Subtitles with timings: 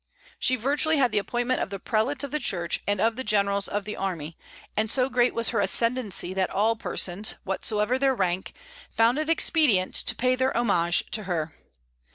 [0.39, 3.67] She virtually had the appointment of the prelates of the Church and of the generals
[3.67, 4.35] of the army;
[4.75, 8.55] and so great was her ascendency that all persons, whatsoever their rank,
[8.89, 11.53] found it expedient to pay their homage to her.